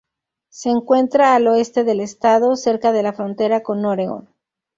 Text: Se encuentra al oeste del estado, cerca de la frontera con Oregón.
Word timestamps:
Se 0.49 0.69
encuentra 0.69 1.35
al 1.35 1.47
oeste 1.47 1.83
del 1.83 1.99
estado, 1.99 2.55
cerca 2.55 2.91
de 2.91 3.03
la 3.03 3.13
frontera 3.13 3.61
con 3.61 3.85
Oregón. 3.85 4.29